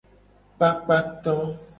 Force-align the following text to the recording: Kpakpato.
Kpakpato. 0.55 1.35